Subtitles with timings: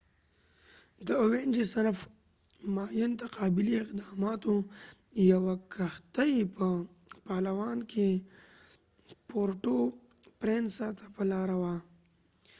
[1.07, 1.99] د اوینجز صنف
[2.75, 4.55] ماین تقابلي اقداماتو
[5.31, 6.65] یوه کښتۍ په
[7.25, 8.07] پالوان کې
[9.29, 9.77] پورټو
[10.39, 11.75] پرینسا ته په لاره وه